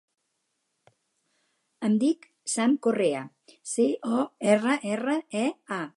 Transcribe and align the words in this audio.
Em 1.89 1.99
dic 2.05 2.25
Sam 2.55 2.73
Correa: 2.87 3.21
ce, 3.75 3.87
o, 4.21 4.25
erra, 4.55 4.79
erra, 4.97 5.21
e, 5.45 5.49
a. 5.81 5.83